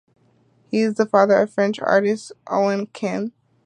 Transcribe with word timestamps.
He 0.71 0.81
is 0.81 0.95
the 0.95 1.05
father 1.05 1.35
of 1.35 1.53
French 1.53 1.79
artist 1.79 2.31
Oan 2.47 2.91
Kim. 2.91 3.33